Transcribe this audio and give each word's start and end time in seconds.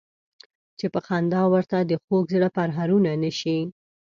چې 0.79 0.85
په 0.93 0.99
خندا 1.07 1.41
ورته 1.53 1.77
د 1.81 1.91
خوږ 2.03 2.25
زړه 2.35 2.49
پرهارونه 2.57 3.11
نه 3.23 3.31
شي. 3.39 3.57